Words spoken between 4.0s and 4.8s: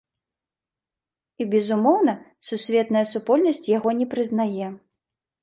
не прызнае.